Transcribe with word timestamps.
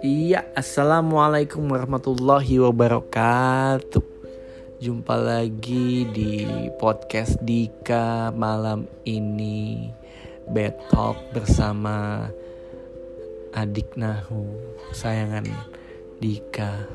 Iya, 0.00 0.48
assalamualaikum 0.56 1.68
warahmatullahi 1.68 2.64
wabarakatuh. 2.64 4.00
Jumpa 4.80 5.16
lagi 5.20 6.08
di 6.08 6.48
podcast 6.80 7.36
Dika 7.44 8.32
malam 8.32 8.88
ini. 9.04 9.92
Bad 10.48 10.88
Talk 10.88 11.20
bersama 11.36 12.24
adik 13.52 14.00
Nahu, 14.00 14.48
sayangan 14.96 15.44
Dika 16.24 16.88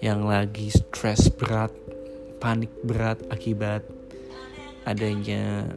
yang 0.00 0.24
lagi 0.24 0.72
stres 0.72 1.28
berat, 1.28 1.76
panik 2.40 2.72
berat 2.80 3.20
akibat 3.28 3.84
adanya 4.88 5.76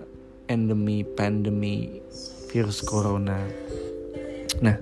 endemi 0.50 1.06
pandemi 1.06 2.02
virus 2.50 2.82
corona. 2.82 3.38
Nah, 4.66 4.76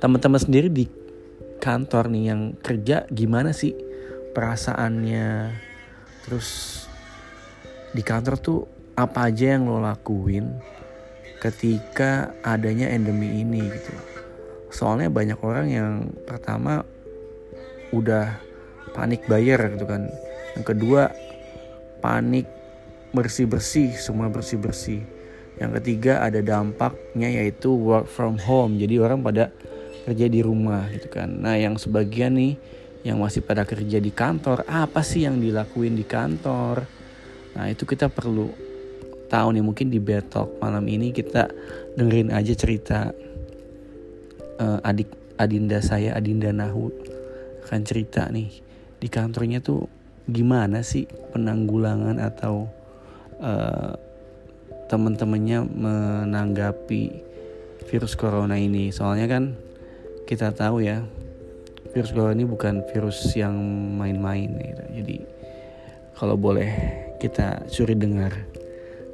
teman-teman 0.00 0.40
sendiri 0.40 0.72
di 0.72 0.88
kantor 1.60 2.08
nih 2.08 2.24
yang 2.32 2.40
kerja 2.58 3.04
gimana 3.12 3.52
sih 3.52 3.76
perasaannya? 4.32 5.52
Terus 6.24 6.48
di 7.92 8.00
kantor 8.00 8.34
tuh 8.40 8.60
apa 8.96 9.28
aja 9.28 9.54
yang 9.54 9.68
lo 9.68 9.84
lakuin 9.84 10.56
ketika 11.44 12.32
adanya 12.40 12.88
endemi 12.88 13.44
ini 13.44 13.60
gitu? 13.68 13.92
Soalnya 14.72 15.12
banyak 15.12 15.38
orang 15.44 15.66
yang 15.68 15.92
pertama 16.24 16.82
udah 17.92 18.40
panik 18.96 19.28
bayar 19.28 19.68
gitu 19.76 19.84
kan. 19.84 20.08
Yang 20.56 20.64
kedua 20.74 21.12
panik 22.00 22.48
bersih 23.14 23.46
bersih 23.46 23.94
semua 23.94 24.26
bersih 24.26 24.58
bersih 24.58 25.00
yang 25.54 25.70
ketiga 25.78 26.18
ada 26.18 26.42
dampaknya 26.42 27.30
yaitu 27.30 27.70
work 27.70 28.10
from 28.10 28.34
home 28.42 28.74
jadi 28.74 28.98
orang 28.98 29.22
pada 29.22 29.54
kerja 30.04 30.26
di 30.28 30.44
rumah 30.44 30.84
gitu 30.92 31.08
kan. 31.08 31.30
Nah 31.30 31.56
yang 31.56 31.80
sebagian 31.80 32.36
nih 32.36 32.54
yang 33.06 33.22
masih 33.22 33.40
pada 33.40 33.64
kerja 33.64 34.02
di 34.02 34.12
kantor 34.12 34.66
apa 34.68 35.00
sih 35.00 35.24
yang 35.24 35.40
dilakuin 35.40 35.96
di 35.96 36.04
kantor? 36.04 36.84
Nah 37.54 37.70
itu 37.70 37.86
kita 37.86 38.10
perlu 38.10 38.50
tahu 39.30 39.48
nih 39.56 39.64
mungkin 39.64 39.88
di 39.88 40.02
Betok 40.02 40.60
malam 40.60 40.84
ini 40.90 41.14
kita 41.14 41.48
dengerin 41.96 42.34
aja 42.34 42.52
cerita 42.52 43.14
uh, 44.60 44.78
adik 44.84 45.08
Adinda 45.40 45.80
saya 45.80 46.14
Adinda 46.14 46.52
Nahu 46.52 46.92
akan 47.64 47.80
cerita 47.82 48.28
nih 48.28 48.60
di 49.00 49.08
kantornya 49.08 49.64
tuh 49.64 49.88
gimana 50.28 50.84
sih 50.84 51.08
penanggulangan 51.32 52.20
atau 52.20 52.68
uh, 53.44 53.92
teman-temannya 54.88 55.68
menanggapi 55.68 57.02
virus 57.84 58.16
corona 58.16 58.56
ini 58.56 58.88
soalnya 58.88 59.28
kan 59.28 59.44
kita 60.24 60.56
tahu 60.56 60.80
ya 60.80 61.04
virus 61.94 62.10
corona 62.10 62.34
ini 62.34 62.48
bukan 62.48 62.82
virus 62.90 63.36
yang 63.38 63.54
main-main 63.94 64.50
gitu. 64.58 64.84
Jadi 64.98 65.16
kalau 66.18 66.34
boleh 66.34 66.70
kita 67.22 67.70
suri 67.70 67.94
dengar 67.94 68.34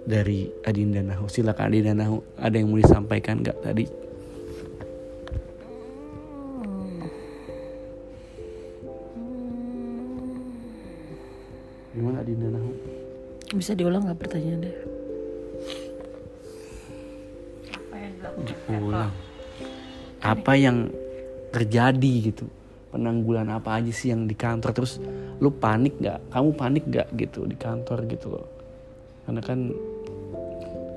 dari 0.09 0.49
Adinda 0.65 1.05
Nahu. 1.05 1.29
Silakan 1.29 1.69
Adinda 1.69 1.93
Nahu, 1.93 2.41
ada 2.41 2.57
yang 2.57 2.73
mau 2.73 2.81
disampaikan 2.81 3.45
nggak 3.45 3.59
tadi? 3.61 3.85
Bisa 13.51 13.75
diulang 13.75 14.07
nggak 14.07 14.21
pertanyaannya? 14.21 14.75
Diulang. 18.47 19.13
Apa 20.23 20.53
yang 20.55 20.91
terjadi 21.51 22.13
gitu? 22.31 22.47
Penanggulan 22.91 23.51
apa 23.51 23.79
aja 23.79 23.91
sih 23.91 24.15
yang 24.15 24.27
di 24.31 24.39
kantor? 24.39 24.71
Terus 24.75 25.03
lu 25.43 25.51
panik 25.51 25.99
nggak? 25.99 26.31
Kamu 26.31 26.51
panik 26.55 26.85
nggak 26.87 27.09
gitu 27.19 27.47
di 27.47 27.57
kantor 27.59 28.07
gitu 28.07 28.27
loh? 28.39 28.47
Karena 29.27 29.43
kan 29.43 29.71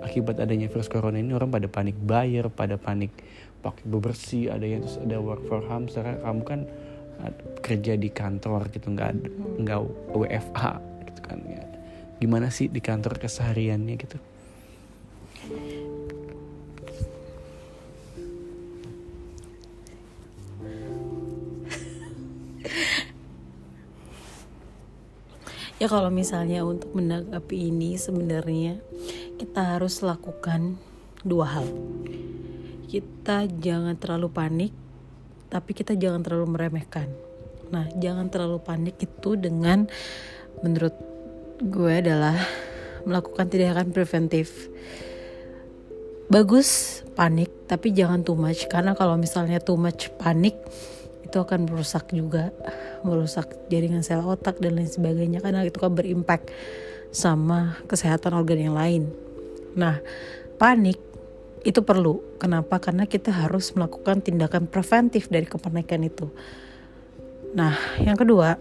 akibat 0.03 0.37
adanya 0.37 0.69
virus 0.69 0.91
corona 0.91 1.17
ini 1.17 1.33
orang 1.33 1.49
pada 1.49 1.65
panik 1.71 1.95
bayar 1.97 2.51
pada 2.51 2.75
panik 2.75 3.09
pakai 3.63 3.85
bebersih 3.87 4.51
ada 4.51 4.67
yang 4.67 4.83
terus 4.83 4.99
ada 4.99 5.17
work 5.23 5.47
for 5.47 5.63
home 5.63 5.87
sekarang 5.87 6.19
kamu 6.19 6.41
kan 6.43 6.59
kerja 7.63 7.95
di 7.95 8.11
kantor 8.11 8.67
gitu 8.75 8.91
nggak 8.91 9.15
nggak 9.63 9.79
WFH 10.11 10.63
gitu 11.07 11.21
kan 11.23 11.39
ya 11.47 11.63
gimana 12.23 12.47
sih 12.47 12.71
di 12.71 12.79
kantor 12.79 13.19
kesehariannya 13.19 13.95
gitu 13.99 14.17
Ya 25.81 25.91
kalau 25.91 26.07
misalnya 26.07 26.63
untuk 26.63 26.95
menanggapi 26.95 27.67
ini 27.67 27.99
sebenarnya 27.99 28.79
kita 29.35 29.75
harus 29.75 29.99
lakukan 29.99 30.79
dua 31.27 31.59
hal. 31.59 31.67
Kita 32.87 33.51
jangan 33.59 33.99
terlalu 33.99 34.31
panik, 34.31 34.71
tapi 35.51 35.75
kita 35.75 35.99
jangan 35.99 36.23
terlalu 36.23 36.55
meremehkan. 36.55 37.11
Nah, 37.75 37.91
jangan 37.99 38.31
terlalu 38.31 38.63
panik 38.63 38.95
itu 39.03 39.35
dengan 39.35 39.91
menurut 40.63 40.95
gue 41.61 41.93
adalah 41.93 42.37
melakukan 43.03 43.51
tindakan 43.51 43.91
preventif. 43.91 44.71
Bagus 46.31 47.01
panik, 47.13 47.51
tapi 47.69 47.93
jangan 47.93 48.25
too 48.25 48.33
much 48.33 48.65
karena 48.71 48.97
kalau 48.97 49.19
misalnya 49.19 49.61
too 49.61 49.77
much 49.77 50.09
panik 50.17 50.57
itu 51.21 51.37
akan 51.37 51.65
merusak 51.65 52.09
juga 52.13 52.53
merusak 53.01 53.49
jaringan 53.69 54.05
sel 54.05 54.21
otak 54.21 54.61
dan 54.61 54.77
lain 54.77 54.89
sebagainya 54.89 55.41
karena 55.41 55.65
itu 55.65 55.77
kan 55.77 55.93
berimpact 55.93 56.49
sama 57.13 57.77
kesehatan 57.85 58.33
organ 58.33 58.57
yang 58.57 58.77
lain. 58.77 59.09
Nah, 59.77 60.01
panik 60.57 60.97
itu 61.63 61.79
perlu. 61.85 62.21
Kenapa? 62.41 62.81
Karena 62.81 63.05
kita 63.05 63.29
harus 63.29 63.71
melakukan 63.77 64.19
tindakan 64.25 64.65
preventif 64.65 65.29
dari 65.29 65.45
kepanikan 65.45 66.01
itu. 66.01 66.27
Nah, 67.53 67.77
yang 68.01 68.17
kedua, 68.17 68.57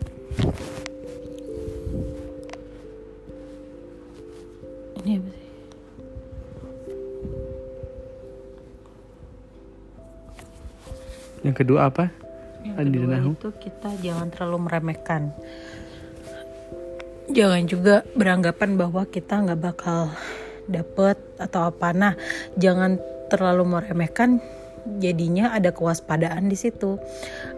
Yang 11.42 11.56
kedua 11.66 11.90
apa? 11.90 12.22
yang 12.62 12.76
kedua 12.78 13.16
itu 13.34 13.48
kita 13.58 13.90
jangan 13.98 14.28
terlalu 14.30 14.70
meremehkan 14.70 15.34
jangan 17.30 17.62
juga 17.66 18.06
beranggapan 18.14 18.78
bahwa 18.78 19.02
kita 19.06 19.42
nggak 19.42 19.60
bakal 19.60 20.10
dapet 20.70 21.18
atau 21.42 21.74
apa 21.74 21.90
nah 21.90 22.14
jangan 22.54 23.02
terlalu 23.26 23.66
meremehkan 23.66 24.38
jadinya 24.98 25.54
ada 25.54 25.70
kewaspadaan 25.70 26.50
di 26.50 26.58
situ. 26.58 26.98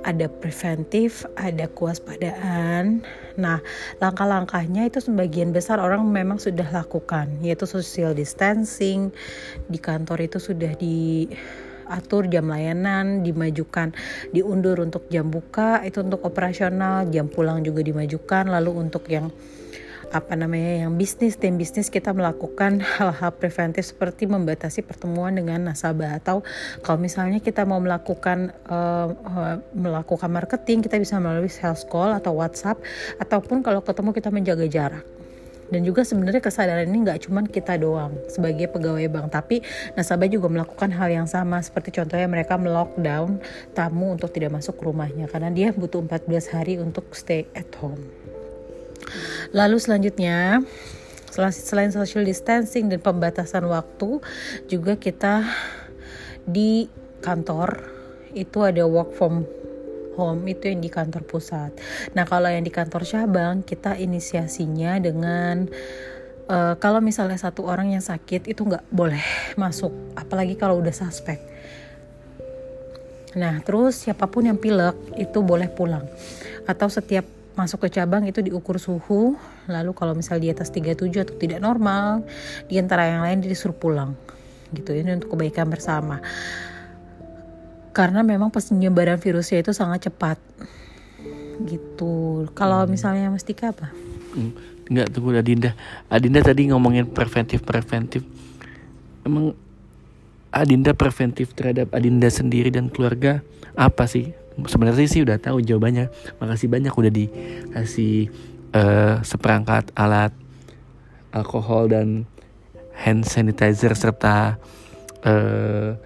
Ada 0.04 0.28
preventif, 0.28 1.24
ada 1.40 1.64
kewaspadaan. 1.72 3.00
Nah, 3.40 3.64
langkah-langkahnya 3.96 4.84
itu 4.92 5.00
sebagian 5.00 5.50
besar 5.50 5.80
orang 5.80 6.04
memang 6.04 6.36
sudah 6.36 6.68
lakukan, 6.68 7.32
yaitu 7.40 7.64
social 7.64 8.12
distancing. 8.12 9.08
Di 9.72 9.80
kantor 9.80 10.28
itu 10.28 10.36
sudah 10.36 10.76
di 10.76 11.32
atur 11.88 12.26
jam 12.28 12.48
layanan 12.48 13.22
dimajukan 13.24 13.94
diundur 14.30 14.82
untuk 14.82 15.08
jam 15.08 15.28
buka 15.28 15.84
itu 15.86 16.00
untuk 16.00 16.24
operasional 16.26 17.06
jam 17.08 17.30
pulang 17.30 17.62
juga 17.64 17.80
dimajukan. 17.84 18.48
Lalu 18.50 18.70
untuk 18.88 19.06
yang 19.08 19.30
apa 20.14 20.38
namanya 20.38 20.86
yang 20.86 20.94
bisnis 20.94 21.34
tim 21.40 21.58
bisnis 21.58 21.90
kita 21.90 22.14
melakukan 22.14 22.78
hal-hal 22.98 23.34
preventif 23.34 23.88
seperti 23.88 24.30
membatasi 24.30 24.86
pertemuan 24.86 25.34
dengan 25.34 25.72
nasabah. 25.72 26.20
Atau 26.20 26.46
kalau 26.84 26.98
misalnya 27.00 27.42
kita 27.42 27.66
mau 27.66 27.82
melakukan 27.82 28.54
uh, 28.68 29.10
melakukan 29.74 30.30
marketing 30.30 30.84
kita 30.84 31.00
bisa 31.00 31.18
melalui 31.18 31.50
sales 31.50 31.82
call 31.88 32.14
atau 32.14 32.36
WhatsApp. 32.38 32.82
Ataupun 33.18 33.64
kalau 33.64 33.82
ketemu 33.82 34.10
kita 34.14 34.28
menjaga 34.30 34.66
jarak 34.68 35.13
dan 35.74 35.82
juga 35.82 36.06
sebenarnya 36.06 36.38
kesadaran 36.38 36.86
ini 36.86 37.02
nggak 37.02 37.26
cuma 37.26 37.42
kita 37.42 37.74
doang 37.74 38.14
sebagai 38.30 38.70
pegawai 38.70 39.10
bank 39.10 39.26
tapi 39.34 39.58
nasabah 39.98 40.30
juga 40.30 40.46
melakukan 40.46 40.94
hal 40.94 41.10
yang 41.10 41.26
sama. 41.26 41.58
Seperti 41.58 41.98
contohnya 41.98 42.30
mereka 42.30 42.54
melockdown 42.54 43.42
tamu 43.74 44.14
untuk 44.14 44.30
tidak 44.30 44.54
masuk 44.54 44.78
ke 44.78 44.86
rumahnya 44.86 45.26
karena 45.26 45.50
dia 45.50 45.74
butuh 45.74 45.98
14 45.98 46.54
hari 46.54 46.78
untuk 46.78 47.10
stay 47.18 47.50
at 47.58 47.66
home. 47.82 47.98
Lalu 49.50 49.82
selanjutnya 49.82 50.62
selain 51.34 51.90
social 51.90 52.22
distancing 52.22 52.86
dan 52.86 53.02
pembatasan 53.02 53.66
waktu 53.66 54.22
juga 54.70 54.94
kita 54.94 55.42
di 56.46 56.86
kantor 57.18 57.82
itu 58.30 58.62
ada 58.62 58.86
work 58.86 59.18
from 59.18 59.42
home 60.14 60.46
itu 60.48 60.70
yang 60.70 60.80
di 60.80 60.90
kantor 60.90 61.22
pusat. 61.26 61.74
Nah, 62.14 62.24
kalau 62.24 62.48
yang 62.50 62.62
di 62.62 62.72
kantor 62.72 63.02
cabang 63.04 63.66
kita 63.66 63.98
inisiasinya 63.98 64.98
dengan 65.02 65.68
uh, 66.48 66.74
kalau 66.80 67.00
misalnya 67.00 67.38
satu 67.40 67.64
orang 67.64 67.96
yang 67.96 68.04
sakit 68.04 68.48
itu 68.48 68.64
nggak 68.64 68.84
boleh 68.92 69.22
masuk 69.56 69.92
apalagi 70.16 70.56
kalau 70.58 70.80
udah 70.80 70.92
suspek. 70.92 71.40
Nah 73.34 73.58
terus 73.66 74.06
siapa 74.06 74.30
pun 74.30 74.46
yang 74.46 74.58
pilek 74.58 74.94
itu 75.18 75.42
boleh 75.42 75.66
pulang. 75.70 76.06
Atau 76.64 76.86
setiap 76.86 77.26
masuk 77.54 77.86
ke 77.86 77.98
cabang 77.98 78.26
itu 78.26 78.42
diukur 78.42 78.82
suhu 78.82 79.38
lalu 79.70 79.94
kalau 79.94 80.14
misal 80.14 80.42
di 80.42 80.50
atas 80.50 80.74
37 80.74 81.06
atau 81.22 81.34
tidak 81.38 81.62
normal 81.62 82.26
di 82.66 82.78
antara 82.78 83.10
yang 83.10 83.22
lain 83.26 83.42
disuruh 83.42 83.76
pulang. 83.76 84.14
Gitu 84.74 84.90
ini 84.94 85.18
untuk 85.18 85.34
kebaikan 85.38 85.70
bersama 85.70 86.18
karena 87.94 88.26
memang 88.26 88.50
penyebaran 88.50 89.22
virusnya 89.22 89.62
itu 89.62 89.70
sangat 89.70 90.10
cepat 90.10 90.36
gitu 91.62 92.44
kalau 92.58 92.82
misalnya 92.90 93.30
Mustika 93.30 93.70
apa? 93.70 93.94
Enggak 94.90 95.14
tunggu 95.14 95.38
Adinda. 95.38 95.72
Adinda 96.10 96.42
tadi 96.42 96.68
ngomongin 96.68 97.06
preventif 97.06 97.62
preventif. 97.62 98.26
Emang 99.22 99.54
Adinda 100.50 100.92
preventif 100.92 101.54
terhadap 101.54 101.94
Adinda 101.94 102.28
sendiri 102.28 102.74
dan 102.74 102.90
keluarga 102.90 103.40
apa 103.78 104.10
sih? 104.10 104.34
Sebenarnya 104.54 105.06
sih 105.06 105.22
udah 105.22 105.38
tahu 105.38 105.62
jawabannya. 105.62 106.10
Makasih 106.42 106.68
banyak 106.70 106.92
udah 106.92 107.12
dikasih 107.14 108.30
uh, 108.74 109.22
seperangkat 109.22 109.94
alat 109.94 110.34
alkohol 111.34 111.90
dan 111.90 112.26
hand 112.94 113.26
sanitizer 113.26 113.90
serta 113.98 114.58
uh, 115.26 115.98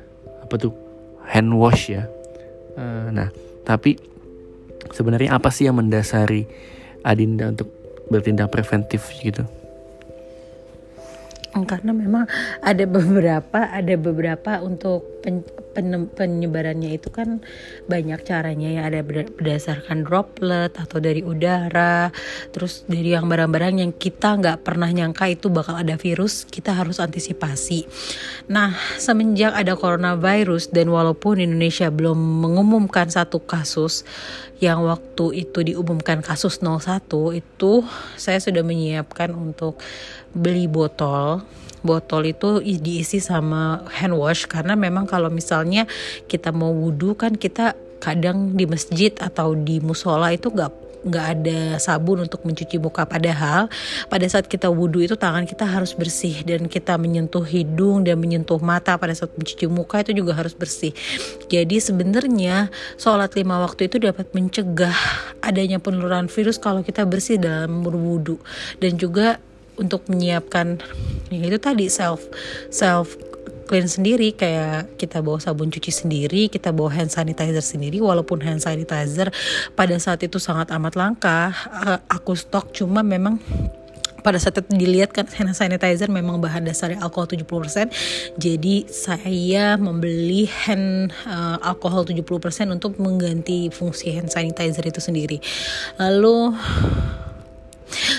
apa 0.45 0.55
tuh 0.57 0.88
hand 1.29 1.53
wash 1.55 1.93
ya. 1.93 2.09
Uh, 2.75 3.13
nah, 3.13 3.29
tapi 3.63 4.01
sebenarnya 4.97 5.37
apa 5.37 5.53
sih 5.53 5.69
yang 5.69 5.77
mendasari 5.77 6.49
Adinda 7.05 7.53
untuk 7.53 7.69
bertindak 8.09 8.49
preventif 8.49 9.13
gitu 9.21 9.45
karena 11.65 11.95
memang 11.95 12.29
ada 12.63 12.85
beberapa 12.85 13.67
ada 13.71 13.95
beberapa 13.97 14.61
untuk 14.61 15.23
pen, 15.25 15.43
pen, 15.75 16.07
penyebarannya 16.13 16.95
itu 16.95 17.09
kan 17.09 17.41
banyak 17.87 18.21
caranya 18.23 18.69
ya. 18.69 18.83
Ada 18.87 19.01
berdasarkan 19.07 20.05
droplet 20.05 20.75
atau 20.77 20.99
dari 21.03 21.25
udara 21.25 22.11
terus 22.53 22.85
dari 22.87 23.17
yang 23.17 23.27
barang-barang 23.27 23.83
yang 23.83 23.93
kita 23.95 24.39
nggak 24.39 24.63
pernah 24.63 24.91
nyangka 24.91 25.27
itu 25.31 25.49
bakal 25.49 25.75
ada 25.79 25.97
virus 25.99 26.45
kita 26.45 26.77
harus 26.77 27.01
antisipasi. 27.03 27.89
Nah 28.53 28.77
semenjak 29.01 29.57
ada 29.57 29.75
coronavirus 29.75 30.71
dan 30.71 30.93
walaupun 30.93 31.41
Indonesia 31.41 31.89
belum 31.89 32.19
mengumumkan 32.19 33.09
satu 33.09 33.41
kasus 33.43 34.05
yang 34.59 34.83
waktu 34.83 35.47
itu 35.47 35.63
diumumkan 35.63 36.19
kasus 36.19 36.59
01 36.59 37.07
itu 37.39 37.73
saya 38.19 38.43
sudah 38.43 38.67
menyiapkan 38.67 39.31
untuk 39.31 39.79
beli 40.35 40.67
botol 40.67 41.47
botol 41.83 42.27
itu 42.27 42.61
diisi 42.63 43.23
sama 43.23 43.87
hand 43.89 44.15
wash. 44.19 44.47
Karena 44.51 44.75
memang 44.75 45.07
kalau 45.07 45.31
misalnya 45.31 45.87
kita 46.27 46.51
mau 46.51 46.71
wudhu 46.75 47.15
kan 47.15 47.35
kita 47.35 47.75
kadang 47.99 48.55
di 48.55 48.65
masjid 48.67 49.11
atau 49.19 49.59
di 49.59 49.83
musola 49.83 50.31
itu 50.31 50.55
nggak 50.55 50.89
nggak 50.99 51.27
ada 51.39 51.61
sabun 51.79 52.27
untuk 52.27 52.43
mencuci 52.43 52.83
muka. 52.83 53.07
Padahal 53.07 53.71
pada 54.11 54.27
saat 54.27 54.51
kita 54.51 54.67
wudhu 54.67 55.07
itu 55.07 55.15
tangan 55.15 55.47
kita 55.47 55.63
harus 55.63 55.95
bersih 55.95 56.43
dan 56.43 56.67
kita 56.67 56.99
menyentuh 56.99 57.47
hidung 57.47 58.03
dan 58.03 58.19
menyentuh 58.19 58.59
mata 58.59 58.99
pada 58.99 59.15
saat 59.15 59.31
mencuci 59.39 59.71
muka 59.71 60.03
itu 60.03 60.19
juga 60.19 60.35
harus 60.35 60.59
bersih. 60.59 60.91
Jadi 61.47 61.79
sebenarnya 61.79 62.75
sholat 62.99 63.39
lima 63.39 63.63
waktu 63.63 63.87
itu 63.87 64.03
dapat 64.03 64.35
mencegah 64.35 64.95
adanya 65.39 65.79
penularan 65.79 66.27
virus 66.27 66.59
kalau 66.59 66.83
kita 66.83 67.07
bersih 67.07 67.39
dalam 67.39 67.87
berwudhu 67.87 68.43
dan 68.83 68.99
juga 68.99 69.39
untuk 69.81 70.05
menyiapkan 70.11 70.83
ya 71.33 71.45
itu 71.47 71.59
tadi 71.63 71.87
self 71.89 72.27
self 72.69 73.17
clean 73.69 73.85
sendiri. 73.85 74.33
Kayak 74.33 74.97
kita 74.97 75.21
bawa 75.21 75.37
sabun 75.39 75.69
cuci 75.69 75.93
sendiri, 75.93 76.49
kita 76.49 76.73
bawa 76.73 76.89
hand 76.97 77.13
sanitizer 77.13 77.61
sendiri. 77.63 78.01
Walaupun 78.01 78.41
hand 78.41 78.65
sanitizer 78.65 79.29
pada 79.77 79.95
saat 80.01 80.25
itu 80.25 80.41
sangat 80.41 80.73
amat 80.73 80.97
langka. 80.97 81.53
Uh, 81.69 82.01
aku 82.09 82.33
stok. 82.33 82.73
Cuma 82.73 83.05
memang 83.05 83.37
pada 84.19 84.35
saat 84.43 84.59
itu 84.59 84.75
dilihat 84.75 85.15
kan 85.15 85.29
hand 85.31 85.55
sanitizer 85.55 86.11
memang 86.11 86.43
bahan 86.43 86.67
dasarnya 86.67 86.99
alkohol 87.01 87.31
70% 87.31 87.89
jadi 88.35 88.85
saya 88.91 89.79
membeli 89.79 90.51
hand 90.51 91.15
uh, 91.23 91.57
alkohol 91.63 92.03
70% 92.03 92.27
untuk 92.75 92.99
mengganti 92.99 93.71
fungsi 93.71 94.19
hand 94.19 94.29
sanitizer 94.29 94.83
itu 94.85 94.99
sendiri. 94.99 95.39
Lalu 96.03 96.51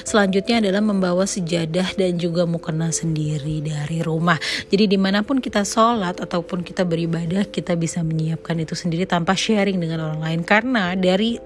Selanjutnya 0.09 0.57
adalah 0.57 0.81
membawa 0.81 1.29
sejadah 1.29 1.93
dan 1.93 2.17
juga 2.17 2.49
mukena 2.49 2.89
sendiri 2.89 3.61
dari 3.61 4.01
rumah. 4.01 4.41
Jadi 4.65 4.89
di 4.89 4.97
mana 4.97 5.21
pun 5.21 5.37
kita 5.37 5.61
sholat 5.61 6.17
ataupun 6.17 6.65
kita 6.65 6.81
beribadah, 6.81 7.45
kita 7.45 7.77
bisa 7.77 8.01
menyiapkan 8.01 8.57
itu 8.57 8.73
sendiri 8.73 9.05
tanpa 9.05 9.37
sharing 9.37 9.77
dengan 9.77 10.09
orang 10.09 10.17
lain. 10.25 10.41
Karena 10.41 10.97
dari 10.97 11.37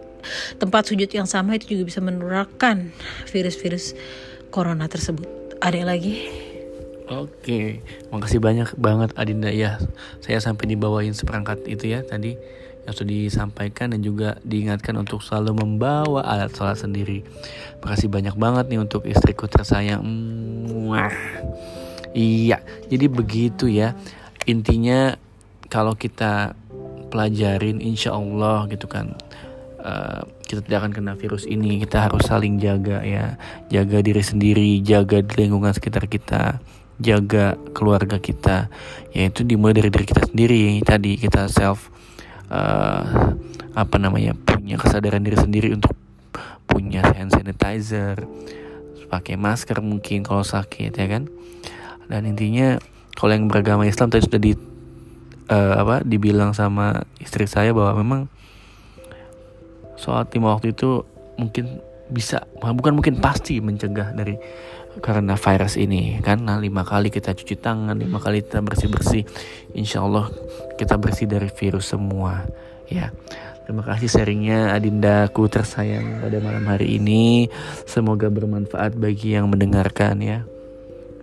tempat 0.56 0.88
sujud 0.88 1.12
yang 1.12 1.27
sama 1.27 1.60
itu 1.60 1.75
juga 1.75 1.92
bisa 1.92 2.00
menularkan 2.00 2.95
virus-virus 3.27 4.00
corona 4.48 4.88
tersebut. 4.88 5.60
Ada 5.60 5.83
lagi? 5.83 6.31
Oke, 7.12 7.83
makasih 8.15 8.39
banyak 8.39 8.80
banget 8.80 9.12
Adinda 9.19 9.51
ya. 9.51 9.75
Saya 10.24 10.39
sampai 10.39 10.71
dibawain 10.71 11.12
seperangkat 11.12 11.68
itu 11.68 11.92
ya 11.92 12.00
tadi 12.00 12.39
yang 12.83 12.94
sudah 12.95 13.13
disampaikan 13.15 13.95
dan 13.95 14.03
juga 14.03 14.35
diingatkan 14.44 15.00
untuk 15.00 15.24
selalu 15.24 15.63
membawa 15.63 16.24
alat 16.27 16.51
sholat 16.51 16.80
sendiri. 16.80 17.24
Makasih 17.80 18.12
banyak 18.12 18.35
banget 18.35 18.65
nih 18.68 18.80
untuk 18.83 19.07
istriku 19.07 19.47
tersayang. 19.47 20.03
Mwah. 20.03 21.15
Iya, 22.13 22.62
jadi 22.91 23.06
begitu 23.09 23.71
ya. 23.71 23.95
Intinya 24.45 25.15
kalau 25.71 25.95
kita 25.95 26.53
pelajarin 27.13 27.77
insya 27.77 28.18
Allah 28.18 28.65
gitu 28.74 28.89
kan 28.89 29.13
uh, 29.81 30.25
kita 30.45 30.65
tidak 30.65 30.77
akan 30.81 30.91
kena 30.97 31.13
virus 31.13 31.45
ini 31.45 31.77
kita 31.86 32.09
harus 32.09 32.25
saling 32.25 32.57
jaga 32.57 33.06
ya 33.06 33.38
jaga 33.69 34.01
diri 34.01 34.25
sendiri 34.25 34.81
jaga 34.81 35.21
lingkungan 35.21 35.74
sekitar 35.77 36.09
kita 36.09 36.57
jaga 36.97 37.53
keluarga 37.77 38.18
kita 38.18 38.69
yaitu 39.13 39.45
dimulai 39.45 39.77
dari 39.77 39.94
diri 39.94 40.06
kita 40.09 40.24
sendiri 40.25 40.81
tadi 40.81 41.21
kita 41.21 41.45
self 41.50 41.94
uh, 42.53 43.33
apa 43.73 43.95
namanya 43.97 44.38
punya 44.38 44.77
kesadaran 44.77 45.25
diri 45.25 45.38
sendiri 45.41 45.73
untuk 45.73 45.97
punya 46.69 47.01
hand 47.01 47.33
sanitizer 47.33 48.29
pakai 49.09 49.38
masker 49.38 49.81
mungkin 49.81 50.21
kalau 50.21 50.45
sakit 50.45 50.94
ya 50.94 51.07
kan? 51.09 51.25
Dan 52.05 52.29
intinya 52.29 52.77
kalau 53.17 53.33
yang 53.33 53.50
beragama 53.50 53.89
Islam 53.89 54.13
tadi 54.13 54.25
sudah 54.25 54.41
di 54.41 54.53
uh, 55.50 55.74
apa 55.81 56.05
dibilang 56.05 56.53
sama 56.53 57.05
istri 57.17 57.50
saya 57.50 57.74
bahwa 57.74 57.98
memang 57.98 58.22
soal 59.98 60.25
lima 60.29 60.53
waktu 60.53 60.74
itu 60.74 61.05
mungkin 61.38 61.81
bisa 62.12 62.45
bukan 62.60 63.00
mungkin 63.00 63.17
pasti 63.17 63.57
mencegah 63.63 64.13
dari 64.13 64.36
karena 65.01 65.33
virus 65.33 65.79
ini 65.79 66.21
nah, 66.21 66.62
lima 66.62 66.85
kali 66.85 67.09
kita 67.09 67.33
cuci 67.33 67.57
tangan 67.57 67.97
lima 67.97 68.21
kali 68.21 68.45
kita 68.45 68.62
bersih 68.62 68.89
bersih 68.91 69.23
insya 69.73 70.05
Allah 70.05 70.29
kita 70.77 71.00
bersih 71.00 71.25
dari 71.25 71.50
virus 71.50 71.89
semua 71.89 72.45
ya. 72.91 73.09
Terima 73.63 73.79
kasih 73.79 74.12
sharingnya 74.12 74.75
Adinda 74.75 75.31
ku 75.31 75.47
tersayang 75.47 76.19
pada 76.19 76.35
malam 76.43 76.67
hari 76.67 77.00
ini. 77.00 77.47
Semoga 77.88 78.27
bermanfaat 78.27 79.00
bagi 79.00 79.39
yang 79.39 79.47
mendengarkan 79.47 80.19
ya. 80.19 80.43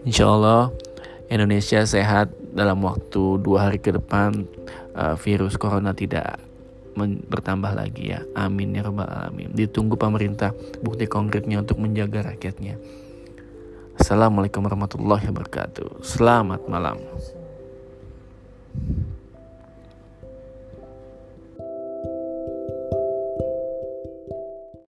Insya 0.08 0.32
Allah 0.32 0.72
Indonesia 1.28 1.84
sehat 1.84 2.32
dalam 2.56 2.80
waktu 2.80 3.44
dua 3.44 3.68
hari 3.68 3.76
ke 3.76 3.92
depan 3.92 4.48
uh, 4.96 5.20
virus 5.20 5.60
corona 5.60 5.92
tidak 5.92 6.40
bertambah 7.28 7.76
lagi 7.76 8.16
ya. 8.16 8.24
Amin 8.32 8.72
ya 8.72 8.88
rabbal 8.88 9.04
alamin. 9.04 9.52
Ditunggu 9.52 10.00
pemerintah 10.00 10.56
bukti 10.80 11.04
konkretnya 11.04 11.60
untuk 11.60 11.76
menjaga 11.76 12.24
rakyatnya 12.32 12.80
Assalamualaikum 14.11 14.67
warahmatullahi 14.67 15.31
wabarakatuh. 15.31 16.02
Selamat 16.02 16.67
malam. 16.67 16.99